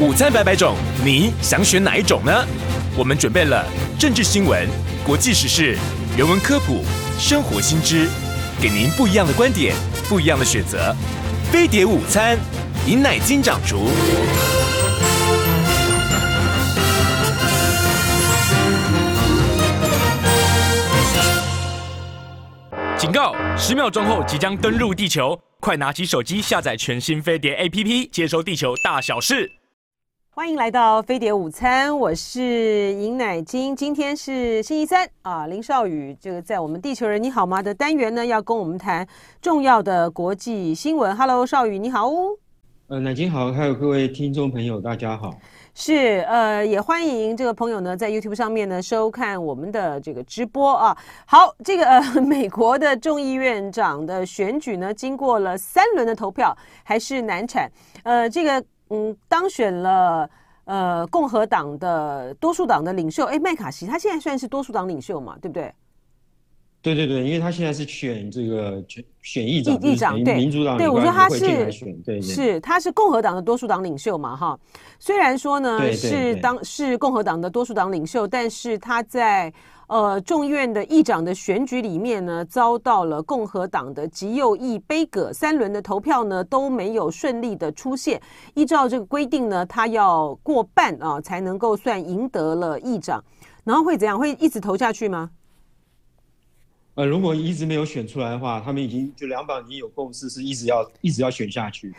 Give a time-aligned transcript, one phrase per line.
[0.00, 2.32] 午餐百百种，你想选哪一种呢？
[2.96, 3.62] 我们准备了
[3.98, 4.66] 政治新闻、
[5.04, 5.76] 国际时事、
[6.16, 6.82] 人文科普、
[7.18, 8.08] 生活新知，
[8.62, 9.74] 给您不一样的观点，
[10.08, 10.96] 不一样的选择。
[11.52, 12.38] 飞碟午餐，
[12.86, 13.90] 尹乃金掌厨。
[22.96, 23.34] 警告！
[23.54, 29.59] 十秒钟后即将登陆地球，快拿起手机下载全新飞碟 APP，接收地球大小事。
[30.32, 33.74] 欢迎来到飞碟午餐，我是尹乃菁。
[33.74, 39.06] 今天是星期三啊，林少宇这个在我们《地球人你好吗》的单元呢，要跟我们谈
[39.42, 41.14] 重要的国际新闻。
[41.16, 42.28] Hello，少宇你好哦。
[42.86, 45.36] 呃，乃菁好，还有各位听众朋友，大家好。
[45.74, 50.96] 是，呃，也欢迎这个朋友呢，在 YouTube 上面呢收看我们的这个直播啊。
[51.26, 57.70] 好，这个呃， 美国的众议院长的选举呢，经过了三轮的投票，还是难产。
[58.02, 60.28] 呃，这个嗯，当选了
[60.64, 65.72] 呃共和党的多数党的领袖，哎，麦卡锡，他现在算是多数党领袖嘛，对不对？
[66.82, 71.70] 对对对，因为他现在是选这个选选议长，议长对民主党对，我说他是
[72.22, 74.58] 是他是共和党的多数党领袖嘛哈，
[74.98, 79.52] 虽然说呢是当是共和党的多数党领袖，但是他在
[79.88, 88.18] 呃众议院的议长的选举里面呢，遭到了共和党的极右翼杯葛，三轮的投票呢都没有顺利的出现，
[88.54, 93.22] 依照这个规定呢，他要过半啊才能够算赢得了议长，
[93.64, 94.18] 然后会怎样？
[94.18, 95.28] 会一直投下去吗？
[97.00, 101.94] 呃，如果一直没有选出来的话，他们已经就两党已经有共识，是一直要一直要选下去。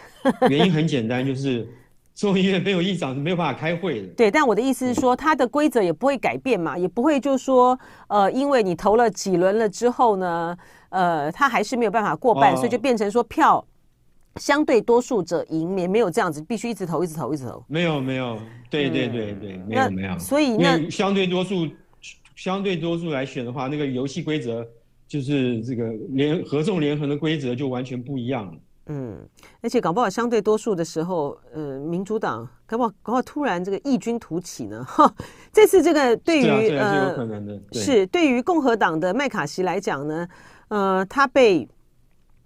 [0.47, 1.67] 原因很简单，就是
[2.13, 4.07] 众议院没有议长是没有办法开会的。
[4.09, 7.75] 对，但我的意思是说，它的规则也不会改变嘛，也不会就说，
[8.09, 10.55] 呃，因为你投了几轮了之后呢，
[10.89, 13.65] 呃，他还是没有办法过半，哦、所以就变成说票
[14.35, 17.65] 相对多数者赢，也没有这样子，必须一直投，一直投，一直投。
[17.67, 20.19] 没有，没有，对对对对，嗯、没有没有。
[20.19, 21.67] 所以那相对多数
[22.35, 24.63] 相对多数来选的话，那个游戏规则。
[25.11, 28.53] 就是这个联合众连横的规则就完全不一样了。
[28.85, 29.19] 嗯，
[29.59, 34.81] 而且搞不好相对多数的时候，呃，民主党搞不好搞不好突然这个异军突起呢？
[34.85, 35.13] 哈，
[35.51, 37.61] 这次这个对于是、啊啊、是有可能的。
[37.73, 40.25] 呃，是对于共和党的麦卡锡来讲呢，
[40.69, 41.67] 呃，他被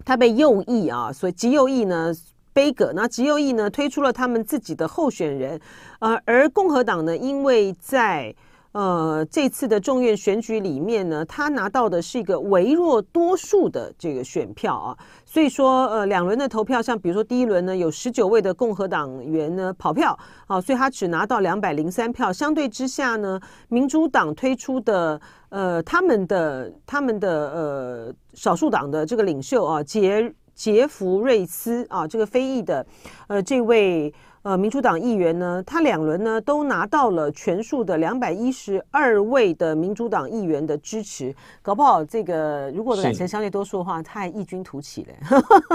[0.04, 2.12] 他被右翼啊，所以极右翼呢
[2.52, 5.60] 杯葛，那极右翼呢推出了他们自己的候选人，
[6.00, 8.34] 呃，而共和党呢，因为在
[8.76, 20.14] 呃，这次的众院选举里面呢，他拿到的是一个微弱多数的这个选票啊，所以说呃，两轮的投票，像比如说第一轮呢，有十九位的共和党员呢跑票
[20.46, 32.86] 啊，所以他只拿到两百零三票，相对之下呢，民主党推出的呃，他们的他们的呃少数党的这个领袖啊，杰杰弗瑞斯啊，这个非裔的
[33.28, 34.12] 呃这位。
[34.46, 45.16] 呃，民主党议员呢，他两轮呢都拿到了全数的两百一十二位的民主党议员的支持，搞不好这个如果改成相对多数的话，他还异军突起嘞。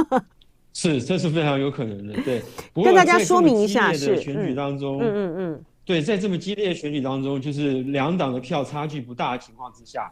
[0.72, 2.14] 是，这是非常有可能的。
[2.22, 2.42] 对，
[2.74, 10.10] 跟大家说明一下，是选举当中，嗯嗯嗯，对，在这么激烈的选举当中，就是两党的票差距不大的情况之下，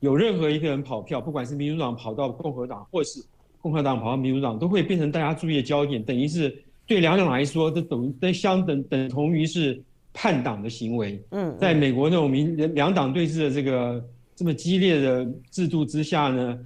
[0.00, 3.24] 有任何一个人跑票，不管是民主党跑到共和党，或是
[3.62, 6.62] 共和党跑到民主党，都会变成大家注意的焦点，等于是。
[6.86, 9.80] 对两党来说，这等于相等等同于是
[10.12, 11.22] 叛党的行为。
[11.30, 14.04] 嗯，在美国那种民两党对峙的这个
[14.34, 16.58] 这么激烈的制度之下呢，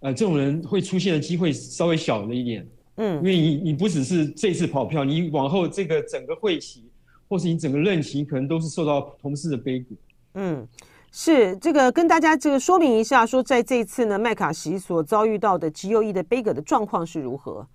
[0.00, 2.66] 呃，这种人会出现的机会稍微小了一点。
[2.96, 6.84] 嗯，因为你你不只是这次跑票，你往后这个整个会期，
[7.28, 9.94] 或是你整个任期，可能都是受到同事的杯葛。
[10.34, 10.68] 嗯，
[11.10, 17.66] 是这个跟大家这个说明一下，说在这一次呢，麦卡锡所遭遇到的极右翼的杯葛的状况是如何？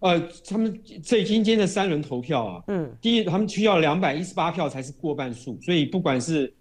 [0.00, 6.52] 呃，他们最今天的三轮投票啊，嗯，第一，他们需要两百一十八票才是过半数，所以不管是，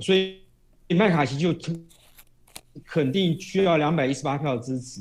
[0.00, 0.38] 所以
[0.90, 1.54] 麦卡锡就
[2.84, 5.00] 肯定需要两百一十八票支持。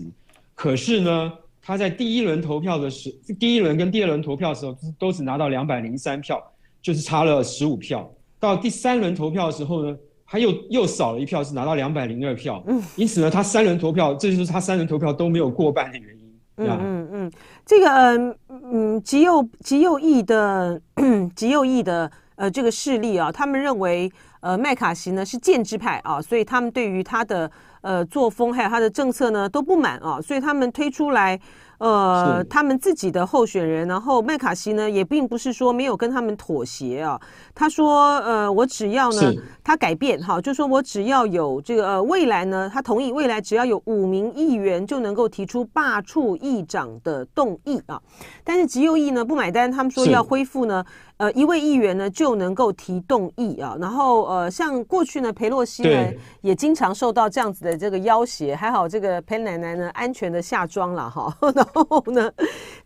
[0.55, 6.41] 可是呢，他在第一轮投票的时，第一轮跟第二轮投票的时候都只拿到两百零三票，
[6.81, 8.09] 就是差了十五票。
[8.39, 12.63] 到第三轮投票的时候呢，他又又少了一票，是拿到两百零二票。
[12.65, 16.22] 嗯，因此呢，他三轮投票，这就是他三轮投票都没有过半的原因。
[16.57, 17.31] 嗯嗯嗯，
[17.65, 20.79] 这个嗯嗯极右极右翼的
[21.35, 24.11] 极右翼的呃这个势力啊，他们认为
[24.41, 27.49] 呃麦卡锡呢是建制派啊，所以他们对于他的
[27.81, 31.39] 呃作风还有他的政策呢都不满啊，所以他们推出来
[31.79, 37.19] 呃，他们自己的候选人，然后麦卡锡呢，也并不是说没有跟他们妥协啊。
[37.53, 39.33] 他说，呃，我只要呢，
[39.63, 48.01] 他改变哈，就说我只要有这个呃未来呢，他同意未来只要有五名议员就能够提出罢黜议长的动议啊。
[48.43, 50.85] 但是极右翼呢不买单，他们说要恢复呢。
[51.23, 56.11] 呃，一位议员呢就能够提动议啊，然后呃，像过去呢，裴洛西呢
[56.41, 61.33] 也经常受到这样子的这个要挟，还好这个裴奶奶呢安全的下庄了哈。
[61.55, 62.29] 然后呢，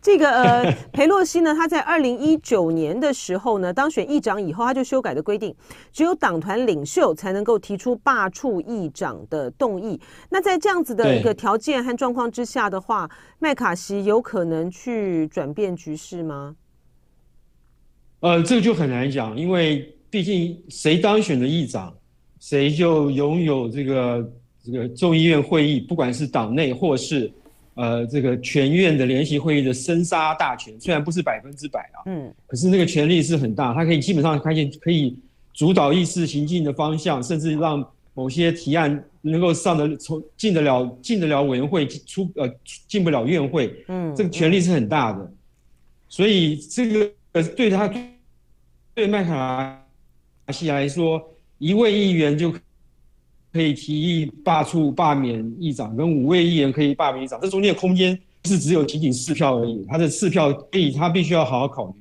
[0.00, 5.52] 这个呃，裴洛西呢，他在二零一九年的时候呢当选议长以后，他就修改的规定，
[5.92, 10.00] 只有党团领袖才能够提出罢黜议长的动议。
[10.30, 13.10] 那在这样子的一个条件和状况之下的话，
[13.40, 16.54] 麦卡锡有可能去转变局势吗？
[18.20, 21.94] 呃，这个就很难讲，因为毕竟谁当选的议长，
[22.40, 24.32] 谁就拥有这个
[24.64, 27.30] 这个众议院会议，不管是党内或是
[27.74, 35.16] 呃这个全院的联席会议的生杀大权，虽然不是百分之百啊，嗯，可是那个权力是很大，他可以基本上可以可以
[35.54, 42.52] 主导议事行进的方向，甚至让某些提案能够上得从进得了进得了委员会出呃
[42.88, 45.32] 进不了院会，嗯，这个权力是很大的，
[46.08, 47.12] 所以这个。
[47.32, 47.90] 可是，对他
[48.94, 49.84] 对麦卡
[50.48, 51.22] 锡来说，
[51.58, 52.52] 一位议员就
[53.52, 59.84] 可以提议罢黜、罢免议长，跟五位议员可以罢免议长，这中间的空间是只有仅仅四票而已。
[59.88, 61.94] 他的四票，所以他必须要好好考虑。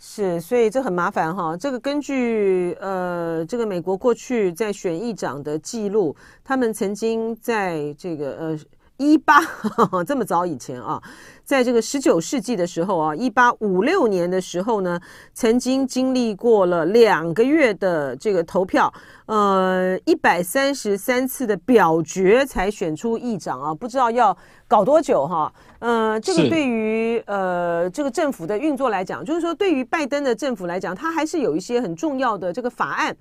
[0.00, 1.56] 是，所以这很麻烦哈。
[1.56, 6.14] 这个根据呃，这个美国过去在选议长的记录，
[6.44, 8.58] 他们曾经在这个呃
[8.98, 9.40] 一八
[10.06, 11.02] 这么早以前啊。
[11.44, 15.00] 在这个十九世纪的时候啊，一八五六年的时候呢，
[15.32, 18.92] 曾经经历过了两个月的这个投票，
[19.24, 24.36] 呃，一百三十三次的表决才选出议长啊，不知道要
[24.66, 25.50] 搞多久哈。
[25.78, 33.16] 呃，这个对于呃这个政府的运作来讲，就是说对于拜登的政府来讲，他还是有一些很重要的这个法案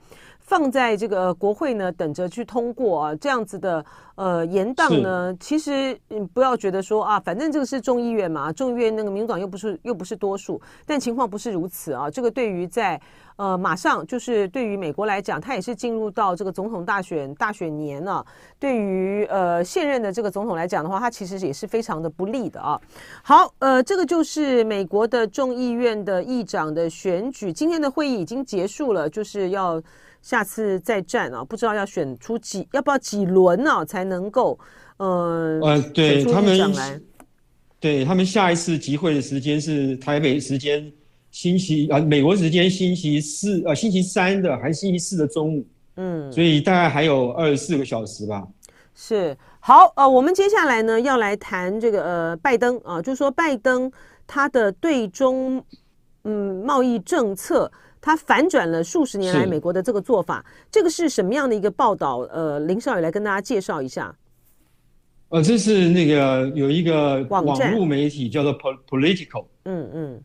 [0.48, 3.16] 放在这个国会呢，等着去通过啊。
[3.16, 3.86] 这样子的
[4.16, 12.10] 呃延宕呢，其实你不要觉得说啊，反正这个是众议院嘛，众议院那个民主党又不是又不是多数，但情况不是如此啊。
[12.10, 13.00] 这个对于在
[13.36, 18.26] 呃马上就是对于美国来讲，它也是进入到这个总统大选大选年了啊。
[18.58, 22.80] 对于呃现任的这个总统来讲的话，它其实也是非常的不利的啊。
[23.22, 29.82] 好，呃，这个就是美国的众议院的议长的选举，今天的会议已经结束了，就是要
[30.28, 34.60] 下次再战啊，不知道要选出几要不要几轮啊才能够
[34.98, 37.02] 呃呃对他们。
[37.80, 40.92] 对，他们下一次集会的时间是台北时间
[41.32, 45.66] 星期啊，美国时间星期四呃星期三的还是星期四的中午，
[45.96, 48.46] 嗯，所以大概还有二十四个小时吧。
[48.94, 53.90] 是，好，呃，我们接下来呢要来谈这个呃拜登啊，就是说拜登
[54.26, 55.64] 他的对中
[56.26, 57.72] 嗯贸易政策，
[58.08, 62.20] 他反转了数十年来美国的这个做法，这个是什么样的一个报道？
[62.32, 64.16] 呃，林少宇来跟大家介绍一下。
[65.28, 67.44] 呃，这是那个有一个网
[67.74, 70.22] 络媒体叫做 Political，嗯嗯，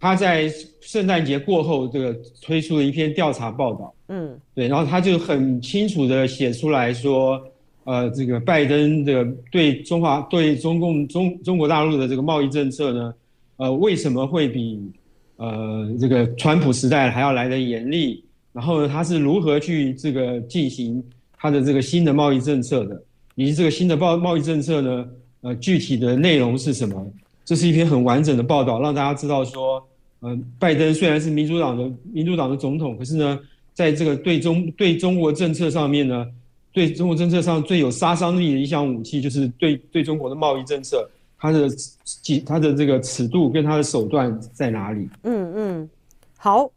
[0.00, 2.12] 他在圣诞节过后这个
[2.42, 7.40] 推出了一篇调查报道，嗯，对，然后他就很清楚的写出来说，
[7.84, 13.14] 呃，这个拜登的对中华对中共中中国大陆的这个贸易政策呢，
[13.58, 14.90] 呃，为什么会比
[15.36, 18.24] 呃这个川普时代还要来得严厉？
[18.52, 21.02] 然后呢，他是如何去这个进行
[21.36, 23.02] 他的这个新的贸易政策的？
[23.34, 25.06] 以及这个新的贸贸易政策呢，
[25.42, 27.06] 呃，具体的内容是什么？
[27.44, 29.86] 这是一篇很完整的报道，让大家知道说，
[30.20, 33.38] 呃，拜登虽然是民主党的民主党的总统，可是呢，
[33.74, 36.26] 在这个对中对中国政策上面呢，
[36.72, 41.06] 对中国政策上最有杀伤力的一项武器，就是对对中国的贸易政策，
[41.38, 41.68] 它的
[42.04, 45.08] 几它的这个尺度跟它的手段在哪里？
[45.22, 45.90] 嗯嗯，
[46.36, 46.70] 好，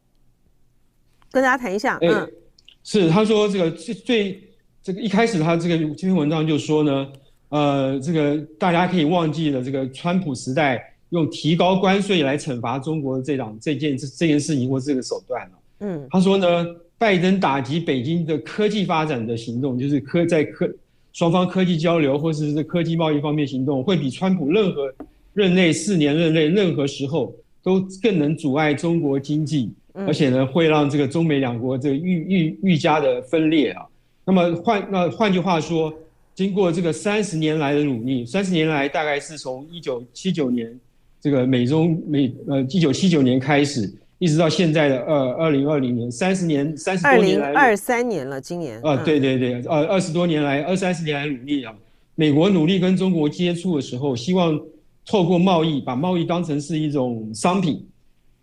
[1.31, 1.97] 跟大家谈一下。
[2.01, 2.33] 嗯，欸、
[2.83, 4.43] 是他说这个最最。
[4.81, 7.07] 这个一开始他这个这篇文章就说呢，
[7.49, 15.57] 呃，这个大家可以忘记了这个川普时代用提高关税来惩罚中国的这档这件这这件事情或这个手段了。
[15.81, 16.65] 嗯，他说呢，
[16.97, 20.67] 拜登打击北京的科技发展的行动，就是科在科
[21.19, 24.89] 双方科技交流或是这科技贸易方面行动，会比川普任何
[25.33, 33.85] 任内四年任内任何时候都更能阻碍中国经济，而且呢，会让这个中美两国这个愈愈愈加的分裂啊。
[34.23, 35.93] 那么换那换句话说，
[36.33, 40.73] 经过这个三十年来的努力，三十年来大概是从一九七九年
[41.19, 51.73] 这个美中美呃一九七九年开始，一直到现在的二二零二零年，三十年三十多年来二三年了，今年啊、呃、对对对，呃二十多年来二三十年来努力啊，
[52.15, 54.59] 美国努力跟中国接触的时候，希望
[55.05, 57.83] 透过贸易把贸易当成是一种商品，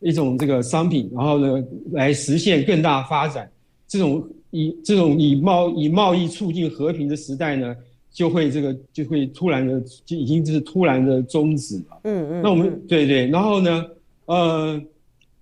[0.00, 3.49] 一种这个商品，然后呢来实现更大发展。
[3.87, 7.76] 这种以这种以贸以贸易促进和平的时代呢，
[8.11, 12.00] 就会这个就会突然的就已经就是突然的终止了。
[12.04, 12.42] 嗯嗯。
[12.42, 13.85] 那我们对对，然后呢，
[14.25, 14.80] 呃，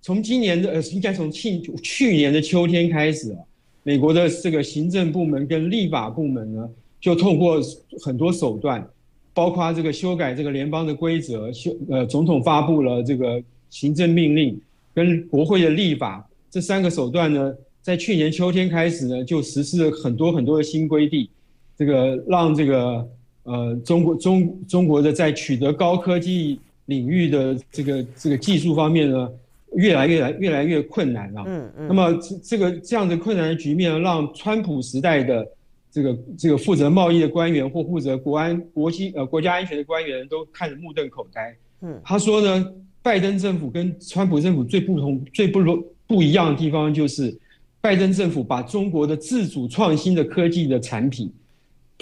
[0.05, 3.39] 从今年的呃应该从去去年的秋天开始啊，
[3.81, 6.69] 美国的这个行政部门跟立法部门呢，
[7.01, 7.59] 就透过
[8.03, 8.87] 很多手段，
[9.33, 14.61] 包括这个修改这个联邦的规则，修呃总统发布了这个行政命令，
[14.93, 17.51] 跟国会的立法这三个手段呢。
[17.81, 21.27] 在去年秋天开始呢，就实施了很多很多的新规定，
[21.75, 23.07] 这个让这个
[23.41, 29.29] 呃中国中中国的在取得高科技领域的这个这个技术方面呢，
[29.75, 31.43] 越来越来越来越困难了。
[31.45, 31.87] 嗯嗯。
[31.87, 35.47] 那么这这个这样的困难的局面，让川普时代的
[35.91, 41.55] 这个这个负责贸易的官员或负责国安国际呃国家安全的官员都看得目瞪口呆。
[41.81, 42.01] 嗯。
[42.03, 45.59] 他说呢，拜登政府跟川普政府最不同、最不
[46.07, 47.37] 不一样的地方就是。
[47.81, 51.31] 拜登政府把中国的自主创新的科技的产品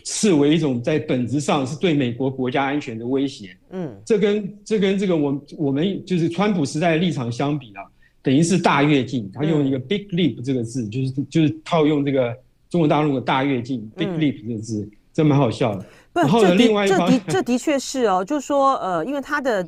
[0.03, 3.55] 视为一种在本质上是对美国国家安全的威胁。
[3.71, 7.83] 嗯，这跟这跟这个我我们就是川普时代的立场相比啊，
[8.21, 9.29] 等于是大跃进。
[9.33, 12.35] 他用一个 big leap 这个字，就是就是套用这个
[12.69, 15.85] 中国大陆的大跃进 big leap 这个字，这蛮好笑的。
[16.13, 19.67] 然后呢，另外一方面，这的确是哦，就是说呃，因为他的。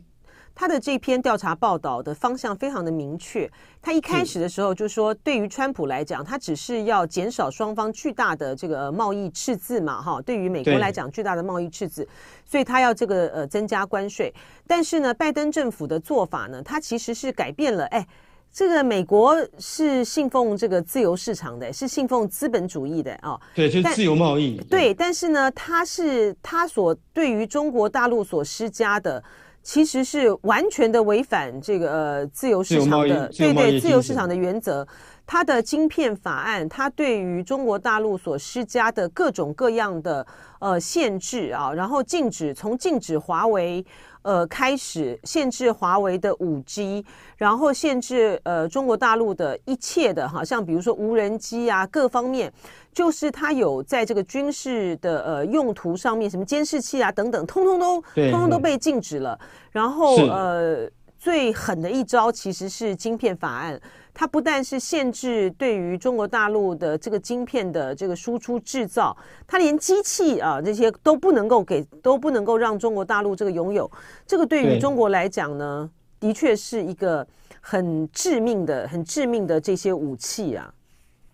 [0.56, 3.48] 他的这篇调查报道的方向非常的明确。
[3.82, 10.22] 他一开始的时候就说，对于川普来讲，他只是要减少双方巨大的这个贸易赤字嘛，哈。
[10.22, 12.08] 对于美国来讲，巨大的贸易赤字，
[12.46, 14.34] 所以他要这个呃增加关税。
[14.66, 17.86] 但是呢，拜登政府的做法呢，他其实是改变了。
[17.88, 18.08] 哎，
[18.52, 23.38] 这个美国是信奉这个自由市场的，是信奉资本主义的啊。
[23.54, 24.58] 对，就是自由贸易。
[24.70, 29.22] 对，但是呢，他是他所对于中国大陆所施加的。
[29.66, 34.88] 其实是完全的违反这个呃自由市场的，对对，自由市场的原则。
[35.26, 40.26] 它的晶片法案，它对于中国大陆所施加的各种各样的
[40.60, 43.84] 呃限制啊，然后禁止从禁止华为。
[44.26, 47.06] 呃，开始限制华为的五 G，
[47.38, 52.52] 然后限制呃中国大陆的一切的哈，像比如说无人机啊，各方面，
[52.92, 59.40] 就是它有在这个军事的呃用途上面，什么监视器啊等等，通通都通通都被禁止了。
[59.70, 60.90] 然后呃，
[61.20, 63.80] 最狠的一招其实是晶片法案。
[64.18, 73.92] 它不但是限制对于中国大陆的这个晶片的这个输出制造，它连机器啊这些都不能够给，都不能够让中国大陆这个拥有。
[74.26, 77.28] 这个对于中国来讲呢，的确是一个
[77.60, 80.74] 很致命的、很致命的这些武器啊。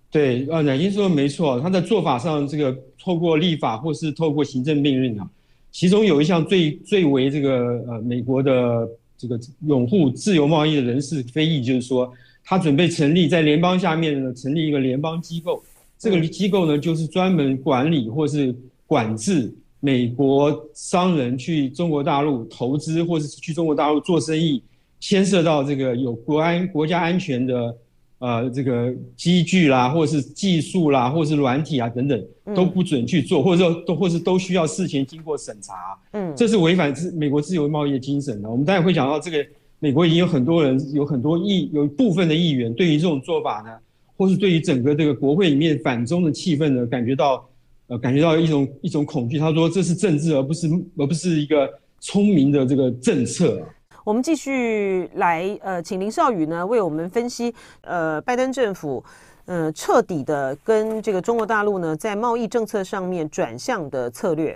[0.09, 5.29] 对，啊，乃金说的没错，他的做法上，这个透过立法或是透过行政命令啊，
[5.71, 12.11] 其中有一项最最为这个呃美国的这个拥护自由贸易的人士非议，就是说。
[12.43, 15.63] 他准备成立在联邦下面呢，成立一个联邦机构。
[15.97, 18.53] 这个机构呢，就是专门管理或是
[18.87, 24.63] 管制美国商人去中国大陆投资，或是去中国大陆做生意，
[24.99, 27.77] 牵涉到这个有国安、国家安全的，
[28.17, 35.73] 呃，这个机具啦，或是技术啦，或是软体啊等等，都不准去做，或者说都或是都需要事前经过审查。
[36.13, 38.49] 嗯，这是违反自美国自由贸易的精神的。
[38.49, 39.45] 我们待会会讲到这个。
[39.83, 43.75] 美国已经有很多人，有很多议，有一部分的议员对于这种做法呢，
[44.15, 47.49] 或是对于整个这个国会里面反中的气氛呢，感觉到，
[47.87, 49.39] 呃，感觉到一种一种恐惧。
[49.39, 51.67] 他说这是政治，而不是而不是一个
[51.99, 53.59] 聪明的这个政策。
[54.03, 59.03] 我们继续来，呃，请林少宇呢为我们分析，呃，拜登政府，
[59.45, 64.55] 呃，彻底的跟这个中国大陆呢在贸易政策上面转向的策略。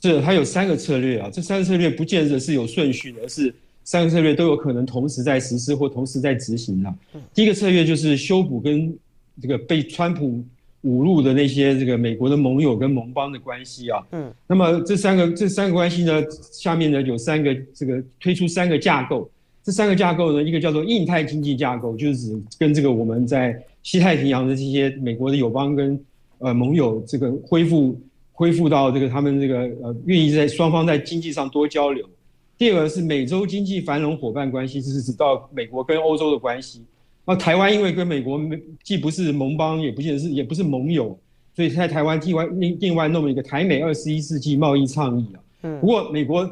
[0.00, 3.54] 是，它有三个策略啊，这三个策略不见得是有顺序的，而是。
[3.84, 6.92] 三个策略都有可能同时在实施或同时在执行的。
[7.34, 8.92] 第一个策略就是修补跟
[9.40, 10.42] 这个被川普
[10.84, 14.02] 侮辱的那些这个美国的盟友跟盟邦的关系啊。
[14.12, 14.32] 嗯。
[14.46, 19.30] 那么这三个这三个关系呢，下面呢有三个这个推出三个架构。
[19.62, 25.98] 这三个架构呢，一个叫做印太经济架构，就是指跟这个我们在西太平洋的这些美国的友邦跟
[26.38, 27.98] 呃盟友这个恢复
[28.32, 32.06] 恢复到这个他们这个呃愿意在双方在经济上多交流。
[32.56, 36.82] 第二个是美洲经济繁荣伙伴关系，就是指到美国跟欧洲的关系。
[37.24, 38.40] 那台湾因为跟美国
[38.82, 41.18] 既不是盟邦，也不见得是，也不是盟友，
[41.56, 45.40] 所以在台湾另外另另外弄了一个台美二十一世纪贸易倡议啊。
[45.62, 45.80] 嗯。
[45.80, 46.48] 不过美国，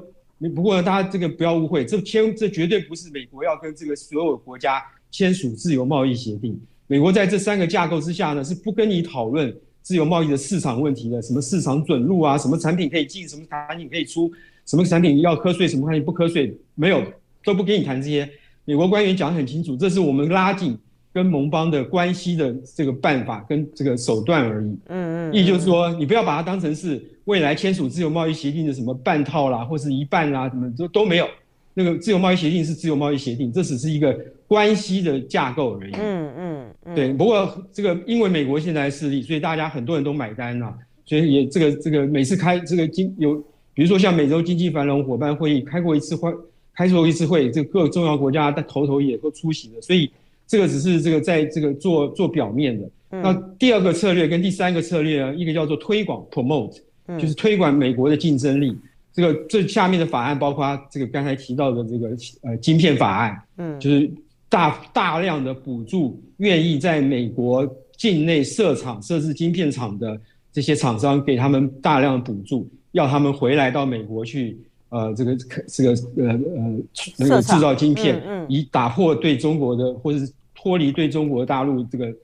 [0.55, 6.61] 不过大家这个不要误会，这签这绝对不是美国要跟这个所有国家签署自由贸易协定。
[6.87, 14.33] 美国在这三个架构之下呢，是不跟你讨论自由贸易的市场问题的，什么市场准入啊，什么产品可以进，什么产品可以出。
[14.67, 17.03] 什么产品要课税，什么产品不课税，没有，
[17.45, 18.29] 都不跟你谈这些。
[18.65, 20.79] 美国官员讲得很清楚，这是我们拉近
[21.13, 24.79] 跟盟邦的关系的这个办法跟这个手段而已。
[24.87, 31.27] 嗯嗯，意思就是说，你不要把它当成是未来签署自由贸易协定的什么半套啦，或是一半啦，什么都都没有。
[31.75, 34.15] 那个自由贸易协定是自由贸易协定，这只是一个
[34.47, 35.93] 关系的架构而已。
[35.95, 37.13] 嗯嗯，嗯对。
[37.15, 40.73] 不过这个因为美国现在势力，所以大家很多人都买单了，
[41.05, 43.43] 所以也这个这个每次开这个经有，
[43.75, 46.33] 比如说像美洲经济繁荣伙伴会议开过一次会。
[46.75, 50.11] 开过一次会，这个各重要国家的头头也都出席了，所以
[50.47, 52.89] 这个只是这个在这个做做表面的。
[53.11, 56.79] 嗯、那第二个策略跟第三个策略呢，一个叫做推广 （promote），
[57.21, 58.71] 就是推广美国的竞争力。
[58.71, 64.11] 嗯、这个这下面的法案包括这个刚才提到的这个呃晶片法案，嗯，就是
[64.49, 70.19] 大大量的补助愿意在美国境内设厂设置晶片厂的
[70.51, 74.57] 这些厂商，给他们大量的补助，要他们回来到美国去。
[74.95, 75.35] 呃，这个
[75.69, 76.79] 这个呃呃
[77.17, 82.15] 那个制造晶片，嗯嗯、以打破对中国的或者是脱离对中国大陆这个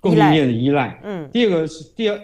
[0.00, 1.00] 供应链的依赖。
[1.04, 2.20] 嗯，第二个是第二，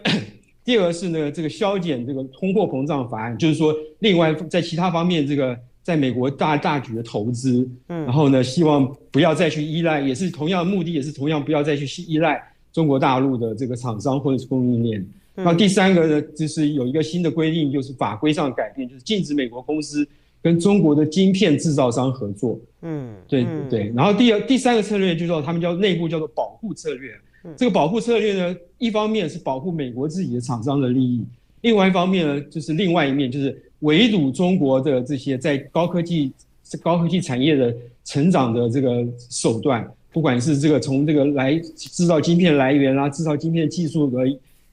[0.64, 15.06] 第二个是呢这个削减这个通货膨胀法案，就是说另外在其他方面这个在美国大大举的投资，嗯，然后呢希望不要再去依赖，也是同样的目的，也是同样不要再去依赖中国大陆的这个厂商或者是供应链。
[15.36, 20.06] 那第三个呢，就是有一个新的规定，就是法规上改变，就是禁止美国公司
[20.40, 22.56] 跟中国的晶片制造商合作。
[22.82, 23.92] 嗯，对对。
[23.96, 27.10] 然后第二、第三个策略就是说，他们叫内部叫做保护策略。
[27.56, 31.24] 这个保护策略呢，一方面是保护美国自己的厂商的利益，
[31.62, 36.32] 另外一方面呢，就是另外一面就是围堵中国的这些在高科技、
[36.80, 37.74] 高科技产业的
[38.04, 44.18] 成长的这个手段，不管是这个从这个来制造晶片来源啦，制造晶片技术的。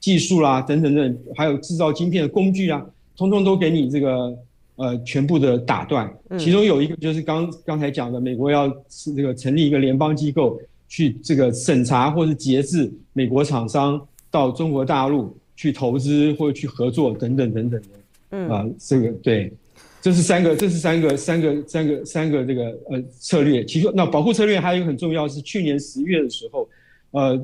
[0.02, 2.84] 技术啦，等等等，还有制造晶片的工具啊，
[3.16, 4.36] 通通都给你这个
[4.74, 6.12] 呃全部的打断。
[6.36, 17.88] 其中有一个就是刚刚才讲的，美国要是这个成立一个联邦机构去这个审查或是节制美国厂商到中国大陆去投资或者去合作等等等等的。
[18.32, 19.52] 嗯啊，这个对，
[20.00, 23.64] 这是三个，这是三个三个三个三个这个呃策略。
[23.64, 26.68] 其中那保护策略还有一个很重要是去年十月的时候，
[27.12, 27.40] 呃。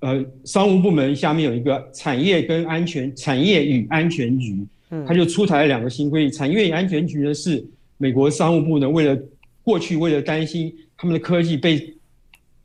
[0.00, 4.58] 呃，商务部门下面有一个产业跟安全产业与安全局，
[4.90, 6.32] 嗯，他就出台了两个新规定。
[6.32, 7.64] 产业与安全局呢是
[7.96, 9.18] 美国商务部呢为了
[9.62, 11.94] 过去为了担心他们的科技被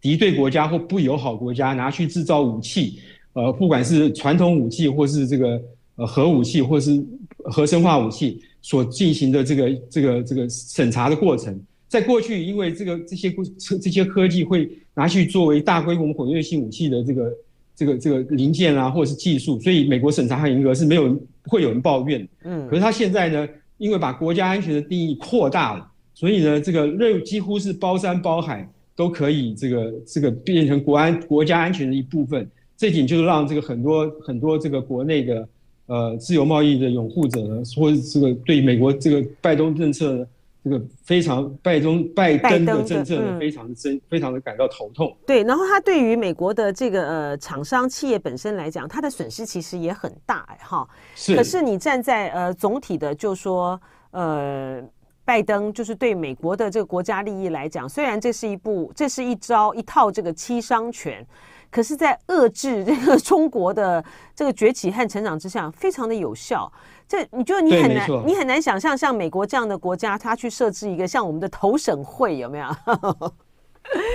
[0.02, 3.00] 敌对国家或不友好国家拿去制造武器，
[3.34, 5.62] 呃，不管是传统武器或是这个
[5.96, 7.02] 呃核武器或是
[7.46, 11.58] 核生化武器所进行的这个这个这个审查的过程。
[11.88, 13.34] 在过去，因为这个这些
[13.82, 17.34] 这些科技会拿去作为大规模毁灭性武器的这个
[17.76, 22.28] 这个这个零件啊，或者是技术，所以美国审查很严格，是没有人会有人抱怨。
[22.44, 32.48] 嗯，可是他现在呢，因为把国家安全的定义扩大了，所以呢，这个任务几乎是包山包海都可以这个这个变成国安国家安全的一部分。
[32.78, 35.48] 这点就是让这个很多很多这个国内的
[35.86, 40.28] 呃自由贸易的拥护者呢，或者这个对美国这个拜登政策呢。
[40.64, 45.18] 这个非常拜登拜登的政策呢，非常的真，非常的感到头痛。
[45.26, 50.88] 对，然后他对于美国的这个呃厂商企业本身来讲，他的损失其实也很大哎哈。
[51.16, 51.36] 是。
[51.36, 54.80] 可是你站在呃总体的，就说呃
[55.26, 61.26] 拜登就是对美国的这个国家利益来讲，虽然这是一部，这是一招一套这个七伤拳。
[61.72, 64.04] 可是，在遏制这个 中国的
[64.36, 66.70] 这个崛起和成长之下，非常的有效。
[67.12, 72.66] 这你觉得你很难，你很难想象，像美国这样的国家，他去设置一个像我们的投审会，有没有？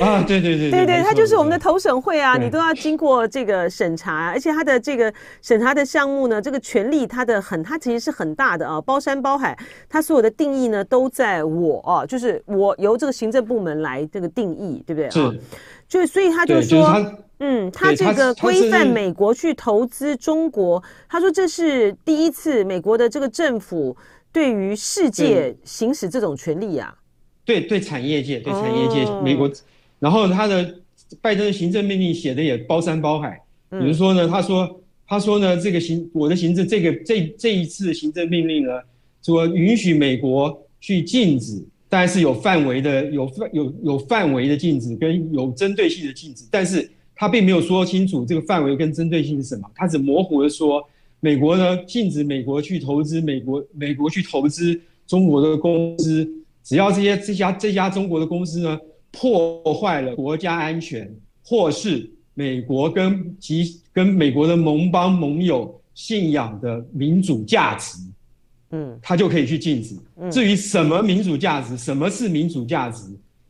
[0.01, 15.11] 啊，对对对，对对，它就是我们的投审会啊，你都要经过这个审查，而且它的这个审查的项目呢，这个权力它的很，它其实是很大的啊，包山包海，它所有的定义呢都在我啊，就是我由这个行政部门来这个定义，对不对？
[15.11, 15.41] 是，
[15.88, 16.87] 就所以他就说。
[17.38, 23.94] 嗯，他这个规范美国去投资中国，他说这是第一次美国的这个政府
[24.33, 26.96] 对于世界行使这种权利啊。
[27.44, 29.53] 对对，产业界，对产业界，美国，
[29.99, 30.77] 然后他的
[31.20, 38.72] 拜登的行政命令写的也包山包海，比如说呢，他说他说呢，这个行我的行政这个这这一次行政命令呢，
[39.22, 41.62] 说允许美国去禁止，
[41.97, 46.91] 但是有范围的，有范有有范围的禁止跟有针对性的禁止，但是。
[47.19, 50.87] 他并没有说清楚这个范围跟针对性是什么，他只模糊的说，
[51.19, 56.31] 美国呢禁止美国去投资美国，美国去投资中国的公司，
[56.63, 58.79] 只要这些这家这家中国的公司呢
[59.11, 61.11] 破坏了国家安全，
[61.43, 67.97] 或是美国跟及跟美国的盟邦盟友信仰的民主价值，
[68.70, 69.96] 嗯，他就可以去禁止。
[70.31, 73.05] 至于什么民主价值，什么是民主价值，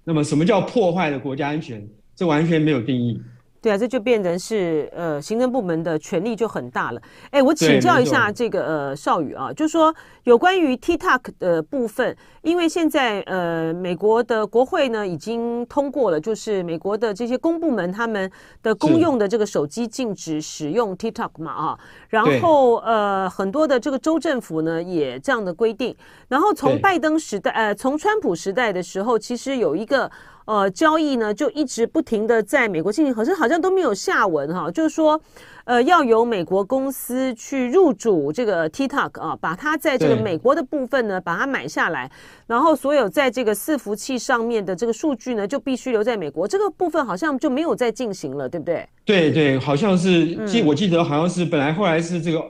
[0.05, 3.21] 那么什么叫破坏了国家安全，这完全没有定义。
[3.67, 7.03] 对啊，这就变成是呃，行政部门的权力就很大了。
[7.33, 18.31] 哎，我请教一下这个呃，邵宇啊，就是说有关于 TikTok 的部分，因为现在呃，美国的国会呢已经通过了，就是美国的这些公部门他们
[18.63, 25.93] 的公用的这个手机禁止使用 TikTok 嘛啊，然后呃，很多的这个州政府呢也这样的规定，
[26.29, 30.09] 然后从拜登时代呃，从川普时代的时候，其实有一个。
[30.47, 34.71] 呃，交易呢就一直不停的在美国进行，可是好像都没有下文哈。
[34.71, 35.21] 就是说，
[35.65, 42.11] 呃，要由美国公司去入主这个 TikTok 啊，把它在这个美国的部分呢，把它买下来，
[42.47, 46.47] 然后所有在这个伺服器上面的这个数据呢，就必须留在美国。
[46.47, 48.89] 这个部分好像就没有再进行了，对不对？
[49.05, 52.41] 对对，好像是记我记得好像是本来后来是这个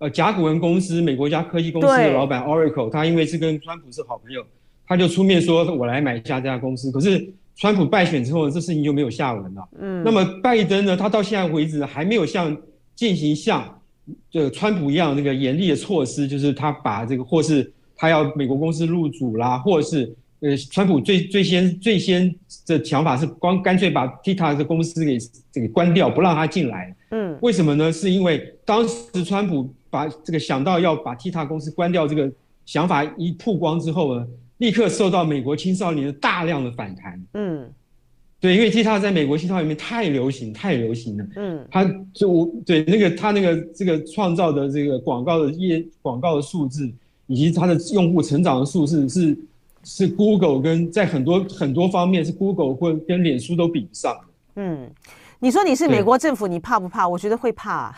[0.00, 4.44] 呃甲骨文公司，美国一家科技公司的老板 Oracle，他因为是跟川普是好朋友。
[4.88, 6.90] 他就出面说，我来买下这家公司。
[6.90, 9.68] 可是川普败选之后，这事情就没有下文了。
[9.78, 12.56] 嗯，那么拜登呢，他到现在为止还没有像
[12.96, 13.80] 进行像
[14.30, 22.32] 这个川普一样那个严厉的措施，就是他把这个或是他要美国公司入主啦，或者是呃，川普最最先最先
[22.64, 25.18] 的想法是光干脆把 TikTok 的公司给
[25.50, 26.94] 这个关掉，不让他进来。
[27.10, 27.92] 嗯，为什么呢？
[27.92, 32.30] 是因为当时川普把这个想到要把 TikTok 公司关掉这个
[32.64, 34.26] 想法一曝光之后呢，
[34.58, 37.20] 立刻受到美国青少年的大量的反弹。
[37.34, 37.68] 嗯，
[38.40, 41.26] 对，因为 TikTok 在美国青少年里面太流行，太流行了。
[41.36, 46.88] 嗯，他就对那个他那个这个创造的这个广告的业广告的数字，
[47.26, 49.38] 以及他的用户成长的数字是
[49.84, 54.20] 是 Google 跟在很多很多方面是 Google 或跟脸书都比不上的。
[54.56, 54.90] 嗯。
[55.40, 57.06] 你说你是美国政府，你怕不怕？
[57.06, 57.94] 我觉得会怕，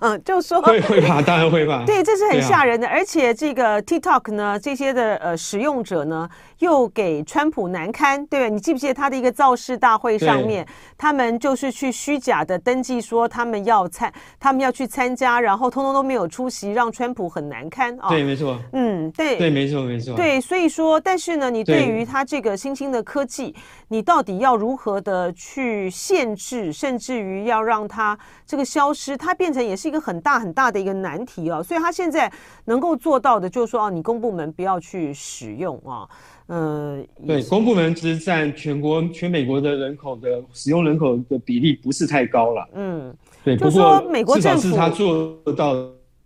[0.00, 1.84] 啊 就说会会怕，当然会怕。
[1.84, 2.88] 对，这是很吓人的。
[2.88, 8.48] 而且这个 TikTok 呢，这些的呃使用者呢，又给川普难堪，对吧？
[8.48, 10.66] 你记不记得他的一个造势大会上面，
[10.96, 18.08] 他们就是去虚假的登记说他们要参，他们要去参加，然后通通都没有出席，让川普很难堪啊。
[18.08, 18.58] 对，没错。
[18.72, 20.14] 嗯，对，对，没错，没错。
[20.16, 23.54] 对，所以说，但是呢，你对于他这个新兴的科技，
[23.88, 26.72] 你到底要如何的去限制？
[26.72, 31.62] 甚至于要让它这个消失，它变成也是一个很大很大的一个难题哦。
[31.62, 32.30] 所以他现在
[32.64, 36.08] 能够做到的，就是说哦，你公部门不要去使用啊。
[36.48, 42.68] 嗯，对，公部门其实占全国全美国的人口的使用人口的比例不是太高了。
[42.74, 45.74] 嗯，对，就是说美国政府是他做到。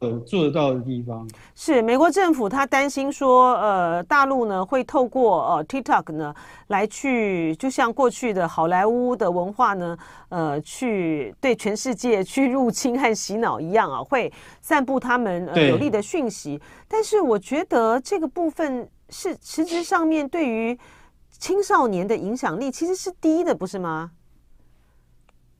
[0.01, 6.35] 呃，做得到的地方是美国政府，他担心说，呃，大陆呢会透过呃 TikTok 呢
[6.69, 9.95] 来去，就像过去的好莱坞的文化呢，
[10.31, 16.59] 呃，去对全世界去入侵和洗脑一样啊，会散布他们呃有利的讯息。
[16.89, 20.79] 但是我觉得这个部分是实质上面对于
[21.31, 24.13] 青少年的影响力其实是低的，不是吗？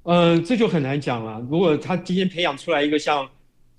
[0.05, 1.41] 呃，这就很难讲了。
[1.51, 3.29] 如果他今天培养出来一个像。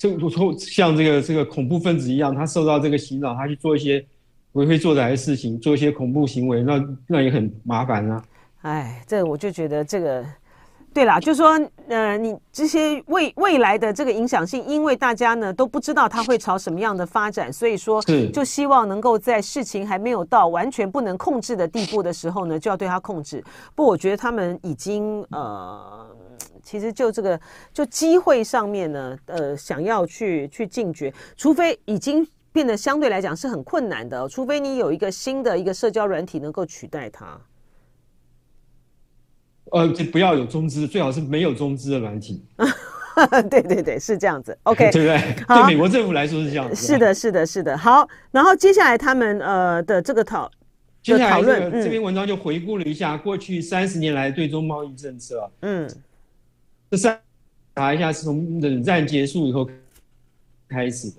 [0.01, 0.09] 就
[0.57, 4.03] 像这个这个恐怖分子一样，他受到这个洗脑，他去做一些
[4.53, 8.25] 为非作歹的事情，做一些恐怖行为，那那也很麻烦啊。
[8.63, 10.25] 哎，这我就觉得这个，
[10.93, 18.01] 对啦，就是说，呃，你这些未未来的这个影响性，因为大家呢都不知道它会朝什么样的发展，所以说，
[18.33, 23.43] 就希望能够在事情还没有到完全不能控制的地步的时候呢，就要对它控制。
[23.73, 26.07] 不，我觉得他们已经呃。
[26.63, 27.39] 其实就这个，
[27.73, 37.35] 就机会上面呢，呃，想要去去禁绝，除非已经变得相对来讲是很困难的，除非你有一个新的一个社交软体能够取代它。
[39.71, 42.41] 呃，就不要有中资，最好是没有中资的软体。
[43.49, 44.57] 对对对，是这样子。
[44.63, 45.45] OK，对不对？
[45.47, 46.75] 对美国政府来说是这样子。
[46.75, 47.77] 是的，是的，是的。
[47.77, 50.49] 好，然后接下来他们呃的这个讨，
[51.03, 55.49] 接下来这个这篇文章就回顾了一下过去三十年来对中贸易政策。
[55.61, 55.89] 嗯。
[56.89, 57.19] 这三
[57.75, 59.69] 查一下是从冷战结束以后
[60.67, 61.17] 开始的。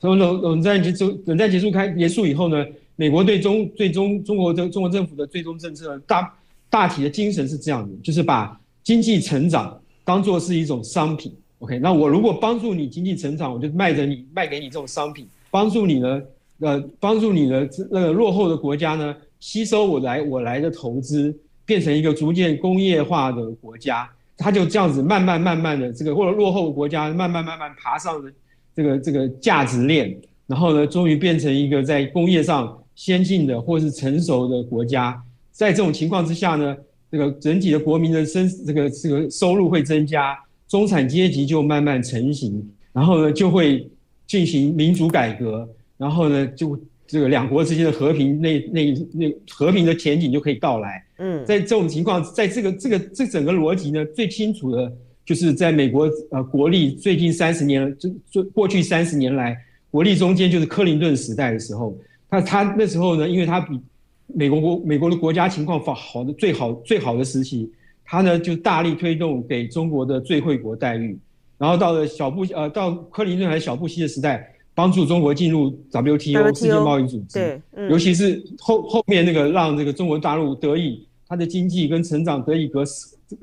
[0.00, 2.64] 从冷冷战结束，冷战结束开结束以后呢，
[2.96, 6.32] 美国对中最终中国的中国政府的最终政策大
[6.68, 11.34] 大体的精神是这样的，就是把经济成长当做是一种商品。
[11.60, 16.22] OK，那我如果帮助你经济成长，我就卖着你卖给你这种商品，帮助你呢，
[16.58, 24.06] 呃，帮助你的那个落后的国家呢，吸收我来我来的投资，变成一个逐渐工业化的国家。
[24.36, 28.30] 他就这样子慢慢慢慢的这个或者落后国家慢慢慢慢爬上了
[28.74, 30.14] 这个这个价值链，
[30.46, 35.22] 然后呢，终于变成一个在工业上先进的或是成熟的国家。
[35.54, 36.76] 在这种情况之下呢，
[37.10, 40.36] 这个整体的国民的生这个这个收入会增加，
[40.66, 42.60] 中产阶级就慢慢成型，
[42.92, 43.88] 然后呢就会
[44.26, 51.04] 进行民主改革，然后呢，就这个两国之间的和平那那那和平的前景就可以到来。
[51.18, 54.92] 嗯，在这种情况，在这个这个这整个逻辑呢，最清楚的
[55.24, 59.56] 就是在美国呃国力最近三十年，就就过去三十年来
[59.92, 61.96] 国力中间就是克林顿时代的时候，
[62.28, 63.78] 他他那时候呢，因为他比
[64.26, 67.70] 美国国美国的国家情况好好的最好最好的时期，
[68.04, 71.18] 他呢就大力推动给中国的最惠国待遇，
[71.58, 74.50] 然后到了小布呃到克林顿还是小布希的时代。
[74.76, 82.84] 帮助中国进入 WTO 世界贸易组织，对，嗯、尤其是后后面那个让这个中国大陆得以它的经济跟成长得以跟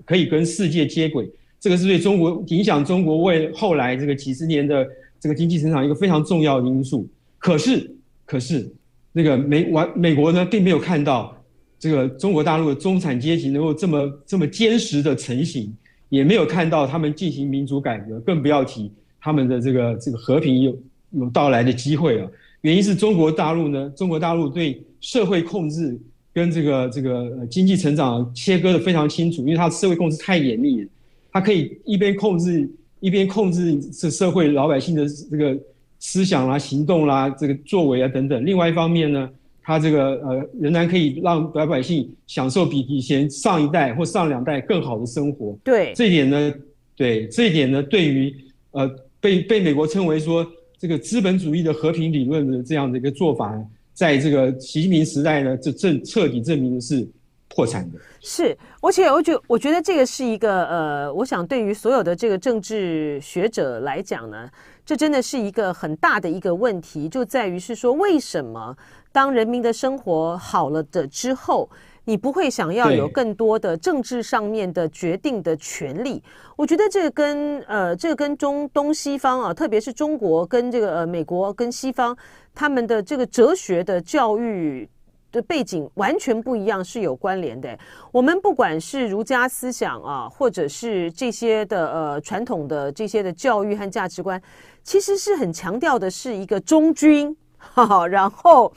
[0.04, 4.86] 可以跟世界接轨，这个是对中国影响中国为后来这个几十年的
[5.22, 7.08] 这个经济成长一个非常重要的因素。
[7.38, 7.90] 可是，
[8.26, 8.70] 可是
[9.12, 11.36] 那个美完美国呢，并没有看到
[11.80, 15.74] 这个中国大陆的中产阶级能够这么这么坚实的成型，
[16.10, 20.78] 也没有看到他们进行民主改革，更不要提他们的这个这个和平有。
[21.14, 22.28] 有到来的机会啊！
[22.62, 26.00] 原因是中国大陆呢，中国大陆对社会控制
[26.34, 30.88] 跟这个这个经济成长切割的非常清楚，因为它社会控制太严密了，
[31.30, 32.66] 它可以一边控制
[33.02, 35.54] 一边控制这社会老百姓的这个
[36.02, 38.46] 思想啦、行动啦、这个作为啊等等。
[38.46, 39.30] 另外一方面呢，
[39.64, 45.58] 它这个呃仍然可以让老百姓享受比以前上一代或上两代更好的生活。
[45.64, 46.54] 对这一点呢，
[46.98, 48.36] 对这一点呢，对于
[48.72, 48.86] 呃
[49.22, 50.46] 被被美国称为说。
[50.82, 53.56] 这个资本主义的和平理论的这样的一个做法，
[53.94, 57.08] 在这个习近平时代呢，这证彻底证明的是
[57.50, 58.00] 破产的。
[58.20, 64.50] 是，而且我觉我觉得这个是一个呃，我想对于所有的这个政治学者来讲呢，
[64.86, 68.76] 这真的是一个很大的一个问题，就在于是说，为什么
[69.12, 71.70] 当人民的生活好了的之后，
[72.06, 76.22] 你不会想要有更多的政治上面的决定的权利？
[76.56, 82.18] 我觉得这个跟呃，这个跟中东西方啊，特别是中国跟这个呃美国跟西方
[82.56, 84.90] 他们的这个哲学的教育
[85.32, 87.78] 的背景完全不一样，是有关联的。
[88.12, 94.42] 我们不管是儒家思想啊，或者是这些的呃传统的这些的教育和价值观，
[94.84, 97.36] 其实是很强调的是一个忠君。
[97.74, 98.72] 好， 然后，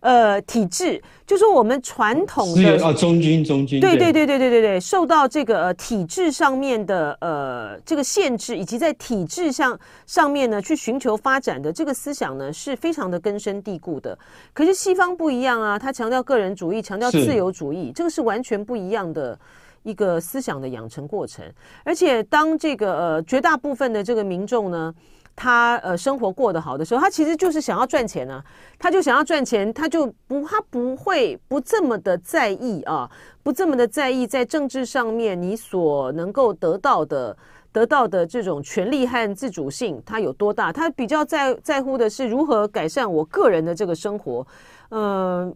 [0.00, 14.16] 呃，体制，就说我们传统的啊，中军中军，对对对对对对对，受到这个呃体制上面的呃这个限制，以及在体制上上面呢去寻求发展的这个思想呢，是非常的根深蒂固的。
[14.54, 19.38] 可是西方不一样啊，他强调个人主义，强调自由主义，这个是完全不一样的
[19.82, 21.44] 一个思想的养成过程。
[21.84, 24.94] 而且当这个呃绝大部分的这个民众呢。
[25.40, 28.44] 他呃生活过得好的时候，他其实就是想要赚钱呢、啊，
[28.76, 33.08] 他就想要赚钱，他就不他不会不这么的在意啊，
[33.44, 37.36] 不这么的在意在政治上面你所能够得到的
[37.70, 40.72] 得到的这种权利和自主性，他有多大？
[40.72, 44.44] 他比较在在乎的是如何改善我个人的这个生活。
[44.88, 45.54] 嗯、呃，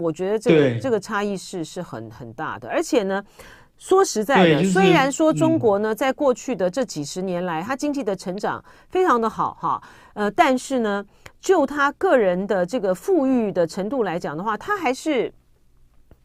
[0.00, 3.22] 我觉得这个这个差异是是很很大的，而且呢。
[3.78, 9.82] 说实在的，就是、虽然说中国呢，在过去的这几十年来，它经济的成长非常的好哈，
[10.14, 11.04] 呃，但是呢，
[11.40, 15.32] 就他个人的这个富裕的程度来讲的话，他还是。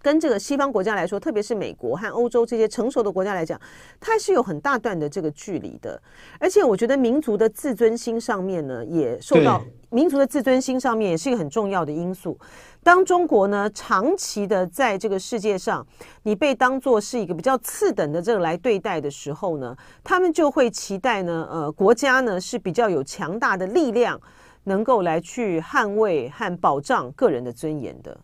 [0.03, 3.59] 跟这个西方国家来说，特别是美国和欧洲这些成熟的国家来讲，
[4.01, 5.99] 它还是有很大段的这个距离的。
[6.37, 12.37] 而且，我觉得民族的自尊心上面呢，也受到民族的自尊心上面也是一个很重要的因素。
[12.83, 15.87] 当中国呢，长期的在这个世界上，
[16.23, 24.19] 你被当作是一个比较次等的这个来对待的时候呢，他们就会期待呢，呃，国家呢是比较有强大的力量，
[24.65, 28.19] 能够来去捍卫和保障个人的尊严的。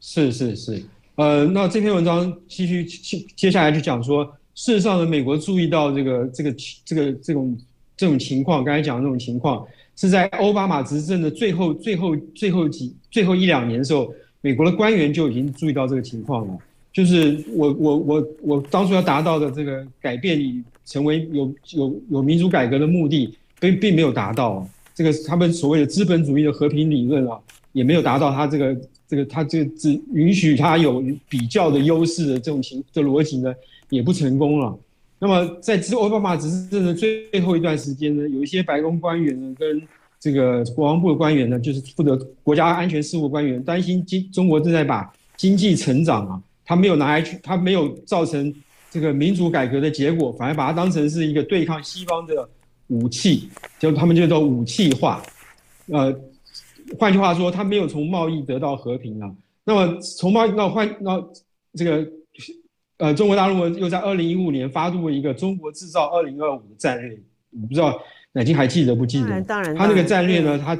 [0.00, 0.82] 是是是，
[1.16, 6.54] 呃，那这篇文章继续接接下来就讲说，事实上呢，美国注意到这个这个
[6.84, 7.58] 这个这种
[7.96, 16.56] 这种情况，刚才讲的这种情况，是在奥巴马执政的最后最后最后几最后一两年的时候，美国的官员就已经注意到这个情况了。
[16.92, 24.66] 就是我我我我当初要达到的这个改变，以成为有有有民主改革的目的，并并没有达到。
[24.94, 27.38] 这个他们所谓的资本主义的和平理论啊，
[27.72, 28.76] 也没有达到他这个。
[29.08, 33.54] 这个他这个只允许他有比较的优势的这种情的逻辑呢，
[33.88, 34.76] 也不成功了。
[35.18, 39.80] 那么在奥巴马执政的最后一段时间呢，有一些白宫官员呢，跟
[40.18, 48.52] 这个国防部的官员呢，就是负责国家安全事务官员，担心经中国正在把经济成长啊，他没有拿来去，他没有造成
[48.90, 52.48] 这个民主改革的结果，反而把它当成是一个对抗西方的
[52.88, 55.22] 武器，就他们就叫武器化，
[55.86, 56.12] 呃。
[56.98, 59.30] 换句话说，他没有从贸易得到和平啊。
[59.64, 61.22] 那么从贸易那换那
[61.74, 62.06] 这个
[62.98, 67.18] 呃，中国大陆又在二零一五年发布了一个“中国制造二零二五”的战略，
[67.60, 68.00] 我不知道
[68.32, 69.42] 乃菁还记得不记得？
[69.42, 70.78] 当然，他那个战略呢，他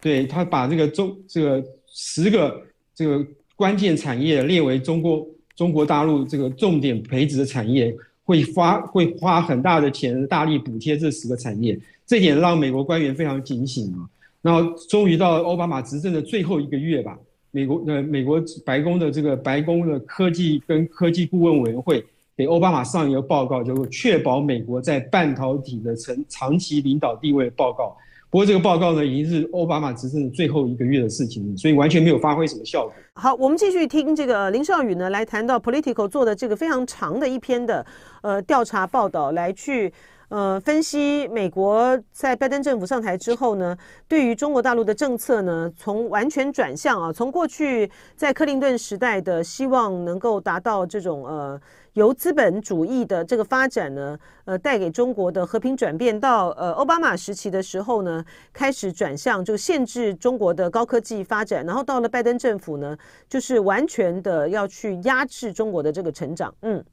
[0.00, 2.62] 对他把这个中这个十个
[2.94, 7.94] 这个关键产业列为中国中国大陆这个重点培植的产业，
[8.24, 14.08] 会花会花很大的钱大力补贴这十个产业，这点让美国官员非常警醒啊。
[14.46, 17.18] 然后终于到奥巴马执政的最后一个月吧，
[17.50, 22.06] 美国呃美国白宫的这个白宫的科技跟科技顾问委员会
[22.36, 27.96] 给奥巴马上一个报告，叫做确保美国在半导体的长长期领导地位报告。
[28.30, 32.92] 不过这个报告呢，已经是奥巴马执政的最后一个月的事情，所以完全没有发挥什么效果。
[33.14, 37.84] 好，我们继续听这个林少宇呢来谈到 Politico 做的这个非常长的一篇的
[38.22, 39.92] 呃调查报道，来去。
[40.28, 43.76] 呃，分析美国在拜登政府上台之后呢，
[44.08, 51.60] 对于中国大陆的政策呢，从完全转向啊，从过去在克林顿时代的希望能够达到这种呃
[51.92, 66.52] 由资本主义的这个发展呢，呃带给中国的和平转变，到呃奥巴马时期的时候呢，开始转向就限制中国的高科技发展，然后到了拜登政府呢，就是完全的要去压制中国的这个成长。
[66.62, 66.84] 嗯，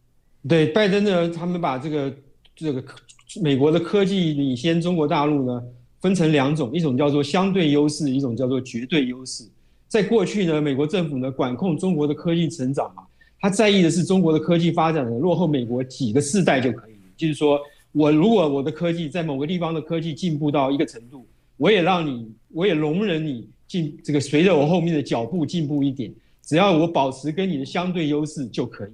[0.47, 2.13] 对，拜登呢，他们把这个
[2.55, 2.83] 这个。
[3.41, 5.63] 美国的科技领先中国大陆呢，
[5.99, 9.43] 分成两种，一种叫做相对优势，一种叫做绝对优势。
[9.87, 13.03] 在过去呢，美国政府呢管控中国的科技成长啊，
[13.39, 16.93] 他在意的是中国的科技发展呢落后美国几个世代就可以。
[17.15, 17.59] 就是说
[17.91, 21.25] 我如果我的科技在某个地方的科技进步到一个程度，
[21.57, 26.11] 我也让你，我也容忍你进这个随着我后面的脚步进步一点，
[26.43, 28.91] 只要我保持跟你的相对优势就可以。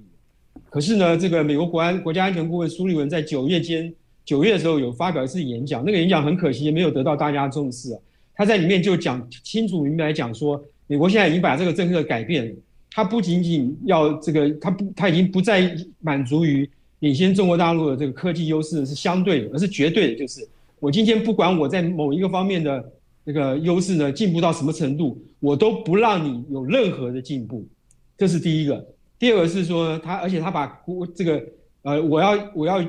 [0.68, 3.92] 可是呢，这个美国国安国家安全顾问苏利文在九月间。
[4.30, 7.98] 九月的时候有发表一次演讲，那个演讲很可惜也没有得到大家重视。
[8.32, 12.54] 他在里面就讲清楚明白讲说，美国现在已经把这个政策改变了，
[12.92, 20.46] 他不仅仅要这个，他不他已经不再满足于领先中国大陆的这个科技优势是相对的，而是绝对的，就是
[20.78, 22.92] 我今天不管我在某一个方面的
[23.24, 27.66] 那个优势呢进步到什么程度，我都不让你有任何的进步，
[28.16, 28.86] 这是第一个。
[29.18, 31.42] 第二个是说他，而且他把国这个
[31.82, 32.80] 呃，我要我要。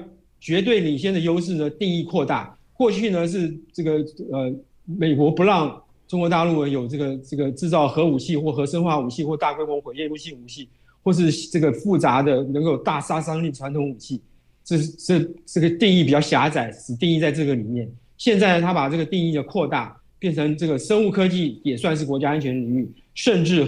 [0.41, 2.53] 绝对领先的优势呢，定义扩大。
[2.73, 4.53] 过去呢是这个呃，
[4.85, 10.67] 美国不让中国大陆有这个这个制造核武器或核生化武器或大规模毁灭性武器，
[11.03, 14.19] 或是这个复杂的能够大杀伤力传统武器。
[14.63, 17.89] 这是这这个定义比较狭窄，只定义在这个里面。
[18.17, 23.67] 现在，他把这个定义的扩大，变成这个生物科技也算是国家安全领域，甚至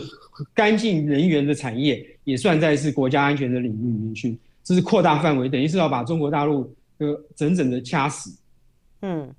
[0.53, 4.37] 干净能源的产业也算在是国家安全的领域里面去。
[4.63, 8.33] 这是扩大范围，等于是要把中国大陆呃整整的掐死。
[9.01, 9.29] 嗯，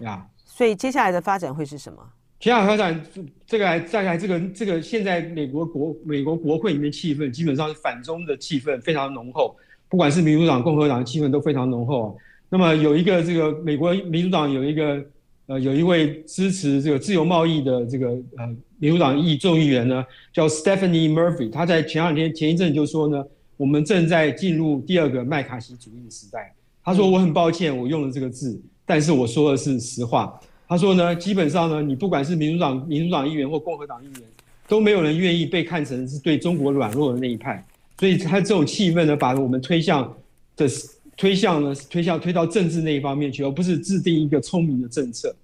[0.00, 1.98] 呀，所以接下来的发展会是什么？
[2.38, 3.02] 接下来发展，
[3.46, 9.56] 这个大概这个这个现在美国国美国国会里面气氛基本上是反中的气氛非常浓厚，
[9.88, 12.18] 不管是民主党、共和党的气氛都非常浓厚。
[12.50, 15.02] 那么有一个这个美国民主党有一个
[15.46, 20.04] 呃有一位支持这个自由贸易的这个呃民主党议众议员呢，
[20.34, 23.24] 叫 Stephanie Murphy，他在前两天前一阵就说呢。
[23.56, 26.52] 我们正在进入第二个麦卡锡主义的时代。
[26.82, 30.38] 他说：“我很抱歉，我用了这个字，但是我说的是实话。”
[30.68, 34.22] 他说呢，基本上呢，你不管是民主党民主党议员或共和党议员，
[34.68, 37.64] 都没有人愿意被看成是对中国软弱的那一派。
[37.98, 40.14] 所以他这种气氛呢，把我们推向
[40.56, 40.66] 的
[41.16, 45.34] 推向呢，推向推到政治那一方面去，而不是制定一个聪明的政策。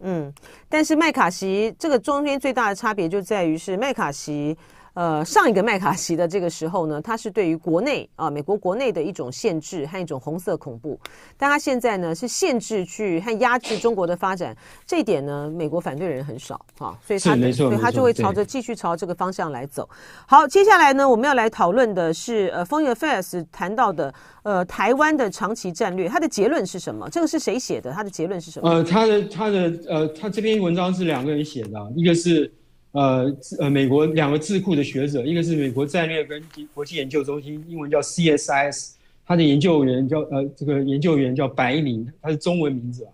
[0.00, 0.32] 嗯，
[0.68, 4.56] 但是麦卡锡这个中间最大的差别就在于是麦卡锡。
[4.94, 10.98] 呃，上一个麦卡锡的这个时候呢，他是对于国内啊，美国国内的一种限制和一种红色恐怖，
[11.36, 19.88] 但他现在呢是限制去和压制中国的发展，这一点呢，美国反对人很少啊，所以他所以他就会朝着继续朝这个方向来走。
[20.28, 27.10] 好，接下来呢，我们要来讨论的是呃，Foreign Affairs 谈到的呃，台湾的长期战略，它的结论是什么？
[27.10, 27.90] 这个是谁写的？
[27.90, 28.70] 他的结论是什么？
[28.70, 32.48] 呃，他的他的呃，他这篇文章是两个人写的，一个是。
[32.94, 36.40] 呃呃，美国两个智库的学者，一个是美国战略跟
[36.72, 38.92] 国际研究中心，英文叫 CSIS，
[39.26, 43.04] 他的研究员叫呃这个研究员叫白明，他是中文名字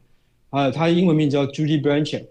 [0.51, 2.25] 啊，呃，他的英文名字叫 Judy Blanchard，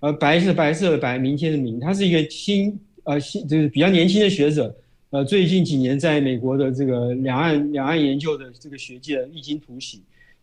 [0.00, 4.74] 呃，白是白色的白，明天的明，他是一个新呃新就是比较年轻的学者，
[5.10, 9.98] 呃，最近几年在美国的这个两岸两岸研究的这个学界励精图治。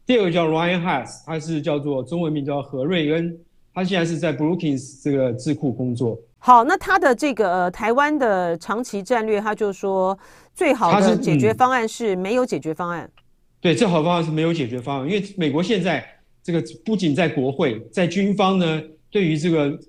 [0.05, 3.37] 第二个叫 Ryan Hass，他是叫做中文名叫何瑞恩，
[3.73, 6.17] 他现在是在 Brookings 这个智库工作。
[6.45, 10.17] 好，那他的这个、呃、台湾的长期战略，他就说
[10.53, 13.05] 最好的解决方案是没有解决方案。
[13.05, 13.23] 嗯、
[13.61, 16.05] 对，最好的方案是没有解决方案，因为美国现在
[16.43, 19.79] 这个不仅在国会，在军方呢，对于这个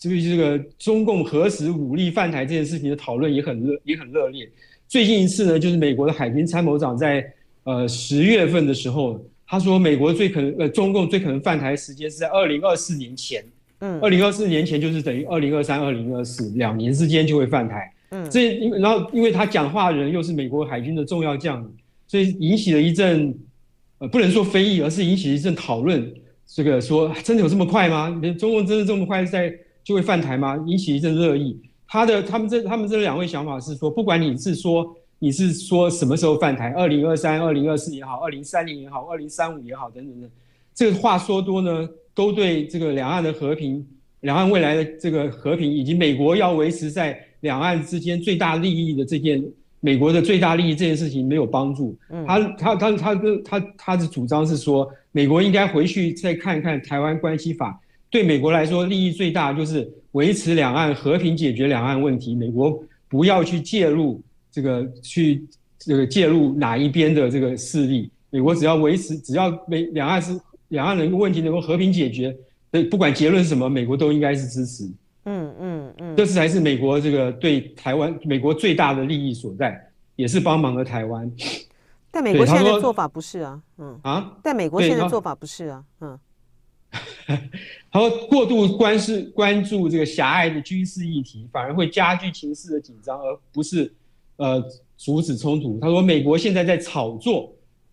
[0.00, 4.48] 对于这个中共何时武力犯台这件事情的讨论也很热，也很热烈。
[4.86, 7.28] 最近一次呢，就是美国的海军参谋长在
[7.64, 13.44] 呃十月份的时候，他说美国最可能呃中共最可能犯台时间是在二零二四年前，
[13.84, 21.70] 嗯，二零二四年前就是等于二零二三、二零二四两年之间就会犯台，嗯，这因然后因为他讲话的人又是美国海军的重要将领，
[22.06, 23.34] 所以引起了一阵
[23.98, 26.10] 呃不能说非议，而是引起了一阵讨论。
[26.46, 28.08] 这个说真的有这么快吗？
[28.38, 30.62] 中共真的这么快在就会犯台吗？
[30.66, 31.60] 引起一阵热议。
[31.86, 40.30] 他的他们这他们这两位想法是说，不管你是说你是说什么时候犯台，二零二三、二零二四也好，二零三零也好，二零三五也好，等等等，
[40.74, 43.86] 这个话说多呢，都对这个两岸的和平、
[44.20, 49.44] 两岸未来的这个和平，以及美国要维持在两岸之间最大利益的这件。
[49.80, 51.94] 美国的最大利益这件事情没有帮助，
[52.26, 65.44] 他他他他跟他他的主张是说，美国应该回去再看看台湾关系法，对美国来说利益最大就是维持两岸和平，解决两岸问题，美国不要去介入这个去
[65.78, 70.32] 这个介入哪一边的这个势力，美国只要维持，只要美两岸是
[70.74, 72.36] 两岸人问题能够和平解决，
[72.70, 74.84] 所以不管结论是什么，美国都应该是支持。
[75.24, 81.30] 嗯嗯嗯，这是才是美国这个对台湾美国最大的利益所在，也是帮忙了台湾。
[82.10, 86.18] 但美国现在的做法不是啊，嗯啊，但美国现在的做法不是啊，嗯。
[87.90, 93.92] 他 说过度关视关注这个狭隘的军事议题，反而会加剧情势的紧张，而不是
[94.36, 94.62] 呃
[94.96, 95.78] 阻止冲突。
[95.80, 97.50] 他说美国现在在炒作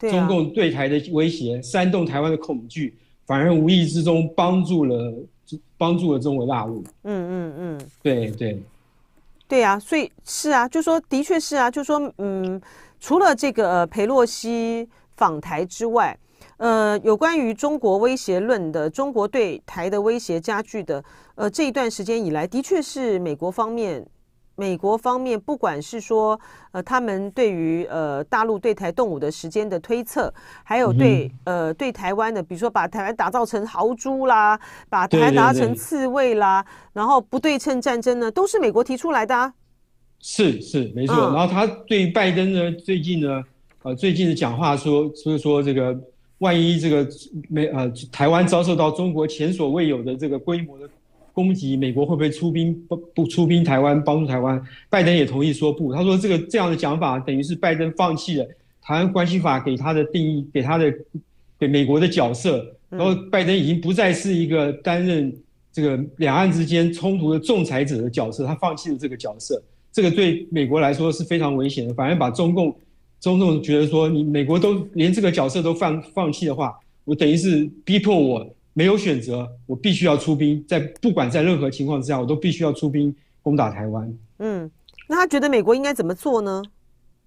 [0.10, 2.96] 中共对台的威胁，煽动台湾的恐惧，
[3.26, 5.14] 反而无意之中帮助了。
[5.78, 6.82] 帮助了中国大陆。
[7.04, 8.58] 嗯嗯嗯，对对，
[9.50, 12.62] 对啊，所以是啊，就说的确是啊，就说嗯，
[13.02, 14.88] 除了这个呃裴洛西
[15.18, 16.18] 访台之外，
[16.56, 21.04] 呃，有关于中国威胁论的，中国对台的威胁加剧的，
[21.36, 24.06] 呃，这一段时间以来，的确是美国方面。
[24.56, 26.40] 美国方面，不管是说，
[26.72, 30.32] 呃，他们对于呃大陆对台动武的时间的推测，
[30.64, 39.54] 还有对呃对台湾的，比如说把台湾打造成豪猪啦，把台湾打造成刺猬啦，然后不对称战争呢，都是美国提出来的啊。
[40.20, 43.44] 是是没错，嗯，然后他对拜登呢，最近呢，
[43.82, 46.00] 呃，最近的讲话说，就是说这个
[46.38, 47.08] 万一这个
[47.50, 50.88] 美呃台湾遭受到中国前所未有的这个规模的。
[51.34, 54.62] 攻击美国会不会出兵不不出兵台湾帮助台湾？
[54.90, 55.94] 拜登也同意说不。
[55.94, 58.46] 他说这个这样的讲法等于是拜登放弃了
[58.82, 60.94] 台湾关系法给他的定义，给他的
[61.60, 62.66] 给美国的角色。
[62.90, 65.34] 然后拜登已经不再是一个担任
[65.72, 69.62] 这个两岸之间冲突的仲裁者的角色，他放弃了这个角色。
[69.92, 71.94] 这个对美国来说是非常危险的。
[71.94, 72.76] 反而把中共
[73.20, 78.46] 中共觉得说你美国都连这个角色都放放弃的话，我等于是逼迫我。
[78.74, 84.14] 没有选择，我必须要出兵，在不管在任何情况之下，我都必须要出兵攻打台湾。
[84.40, 84.70] 嗯，
[85.10, 86.62] 那他觉得美国应该怎么做呢？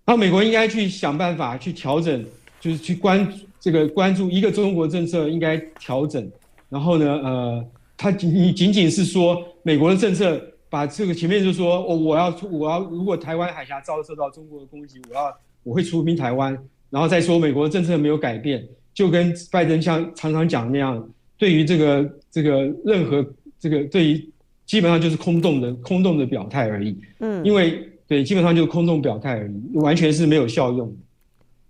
[0.07, 2.25] 那美国应该去想办法去调整，
[2.61, 3.31] 就是去关
[3.61, 6.31] 这个关注一个中国政策应该调整。
[6.69, 7.67] 然后呢，呃，
[7.97, 16.59] 他你仅仅是说美国的政策，把这个前面就说我我要出我要如果台湾海峡遭受到中国的攻击，我要我会出兵台湾，
[16.91, 21.07] 然后再说美国的政策没有改变，就跟拜登像常常讲那样。
[21.37, 23.25] 对于这个这个任何
[23.59, 24.31] 这个对于
[24.67, 30.95] 基本上就是空洞的空洞的表态而已，嗯，因为对基本上就是空洞表态而已，完全是没有效用。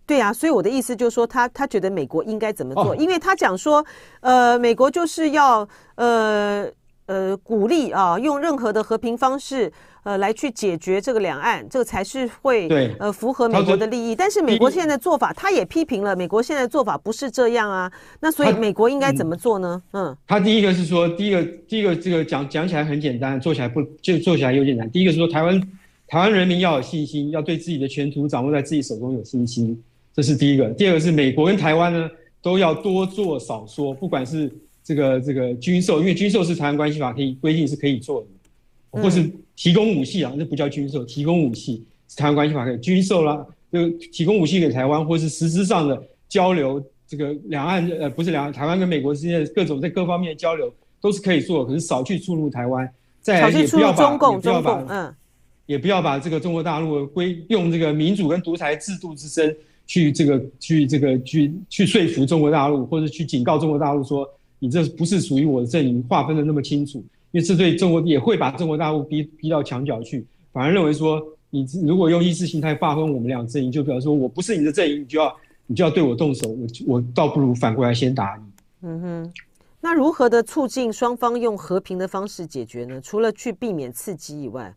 [0.06, 2.92] 对啊，所以我的意思就是说他，他他觉得美国应该怎么做？
[2.92, 3.84] 哦、因为他讲说，
[4.20, 6.68] 呃，美国就是要呃
[7.06, 9.72] 呃鼓励啊，用任何的和平方式。
[10.04, 14.14] 呃，来去解决这个两岸，这个才是会对呃符合美国的利益。
[14.14, 17.90] 但是美国现在做法，他也批评了美国现在做法不是这样啊。
[18.20, 19.82] 那所以美国应该怎么做呢？
[19.92, 24.90] 嗯，他第一个是说，第一个第一个这个讲讲起来很简单，做起来不就做起来有点难。
[24.90, 25.58] 第一个是说，台湾
[26.06, 29.82] 台湾人民要有信心，要对自己的前途掌握在自己手中有信心，
[30.14, 30.68] 这是第一个。
[30.68, 32.10] 第二个是美国跟台湾呢
[32.42, 34.52] 都要多做少说，不管是
[34.84, 38.26] 这个这个军售，因为军售是台湾关系法可以规定是可以做的。
[39.02, 52.88] 或是提供武器啊，那不叫军售，提供武器是台湾关系法可以军售啦，就提供武器给台湾，或是实质上的交流，这个两岸呃不是两岸，台湾跟美国之间的各种在各方面的交流都是可以做，可是少去触怒台湾，
[53.20, 55.14] 再来也不要把也不要把嗯，
[55.66, 59.54] 也不要把这个中国大陆归用这个民主跟独裁制度之身
[59.86, 64.28] 去这个去这个去去说服中国大陆，或者去警告中国大陆说
[64.58, 67.04] 你这不是属于我的阵营，划分的那么清楚。
[67.34, 71.20] 因为这对中国也会把中国大陆逼逼到墙角去，反而认为说，
[71.50, 78.88] 你如果用意识形态划分我们两阵营，就表示说我不是你的阵营，你就要你就要对我动手，我我倒不如反过来先打你。
[78.88, 79.32] 嗯哼，
[79.80, 83.00] 那如何的促进双方用和平的方式解决呢？
[83.00, 84.72] 除了去避免刺激以外，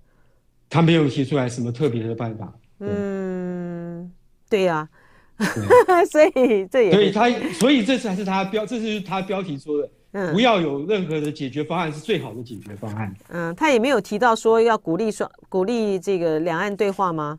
[0.67, 2.51] 他没有提出来什么特别的办法。
[2.79, 4.11] 嗯，
[4.49, 4.89] 对呀、
[5.35, 5.45] 啊，
[6.09, 9.87] 所以这也所以他所以这才是他标，这是他标题说的。
[10.19, 13.15] 嗯，不要有任何的解决方案是最好的解决方案。
[13.29, 17.37] 嗯，他也没有提到说要鼓励双鼓励这个两岸对话吗？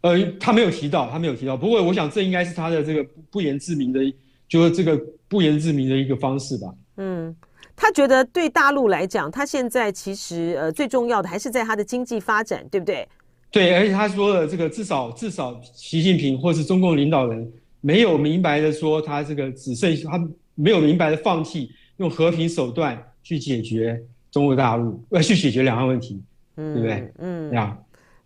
[0.00, 1.54] 呃，他没有提到，他没有提到。
[1.54, 4.00] 不过我想这应该是他的这个不言自明的，
[4.48, 4.98] 就是这个
[5.28, 6.72] 不言自明的一个方式吧。
[6.96, 7.36] 嗯，
[7.76, 13.06] 他觉得对大陆来讲，他现在其实呃最重要的还是在他的经济发展，对不对？
[13.50, 20.18] 对，而且他说了这个至少至少习近平或是中共领导人没有明白的说他这个只剩他。
[20.54, 26.22] 没有明白的放弃用和平手段去解决中国大陆，呃， 去解决两岸问题，
[26.56, 27.12] 嗯，对不对？
[27.18, 27.78] 嗯，对啊，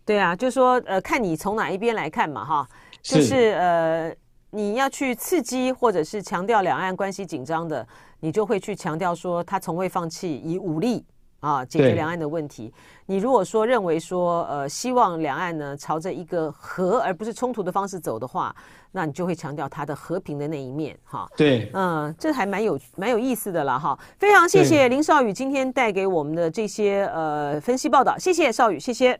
[0.05, 2.69] 对啊，就说呃，看你从哪一边来看嘛，哈，
[3.01, 4.13] 就是呃，
[4.51, 7.87] 你要去刺激或者是强调两岸关系紧张的，
[8.21, 11.03] 你就会去强调说他从未放弃以武力。
[11.39, 12.73] 啊，解决两岸的问题。
[13.05, 18.55] 你如果说认为说，呃，希望两岸呢朝着一个和而不是冲突的方式走的话，
[18.91, 21.27] 那你就会强调它的和平的那一面，哈。
[21.37, 23.97] 对，嗯，这还蛮有蛮有意思的了，哈。
[24.17, 29.19] 非常谢谢林少宇今天带给我们的这些呃分析报道，谢谢少宇，谢谢，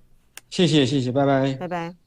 [0.49, 2.06] 谢谢谢谢，拜拜，拜拜。